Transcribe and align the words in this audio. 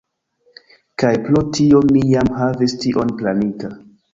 Kaj 1.03 1.11
pro 1.27 1.43
tio 1.57 1.83
mi 1.91 2.03
jam 2.15 2.35
havis 2.41 2.77
tion 2.87 3.17
planita. 3.21 3.75